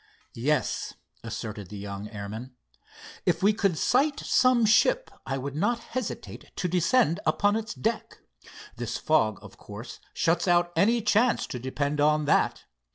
[0.33, 2.55] "Yes," asserted the young airman.
[3.23, 8.17] "If we could sight some ship I would not hesitate to descend upon its deck.
[8.77, 12.63] This fog, of course, shuts out any chance to depend on that.